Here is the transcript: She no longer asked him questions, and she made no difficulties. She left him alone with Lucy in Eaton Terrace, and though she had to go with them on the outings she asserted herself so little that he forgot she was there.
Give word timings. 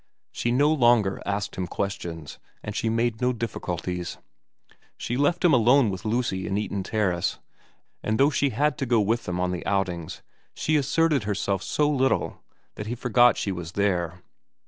She 0.31 0.51
no 0.51 0.73
longer 0.73 1.21
asked 1.27 1.57
him 1.57 1.67
questions, 1.67 2.39
and 2.63 2.75
she 2.75 2.89
made 2.89 3.21
no 3.21 3.31
difficulties. 3.33 4.17
She 4.97 5.15
left 5.15 5.45
him 5.45 5.53
alone 5.53 5.91
with 5.91 6.05
Lucy 6.05 6.47
in 6.47 6.57
Eaton 6.57 6.81
Terrace, 6.81 7.37
and 8.01 8.17
though 8.19 8.31
she 8.31 8.49
had 8.49 8.79
to 8.79 8.87
go 8.87 8.99
with 8.99 9.25
them 9.25 9.39
on 9.39 9.51
the 9.51 9.63
outings 9.67 10.23
she 10.55 10.75
asserted 10.75 11.25
herself 11.25 11.61
so 11.61 11.87
little 11.87 12.41
that 12.77 12.87
he 12.87 12.95
forgot 12.95 13.37
she 13.37 13.51
was 13.51 13.73
there. 13.73 14.23